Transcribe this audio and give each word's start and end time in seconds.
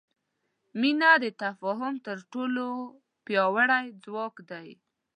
مینه 0.79 1.11
د 1.23 1.25
تفاهم 1.41 1.93
تر 2.05 2.17
ټولو 2.31 2.65
پیاوړی 3.25 3.85
ځواک 4.03 4.35
دی. 4.51 4.69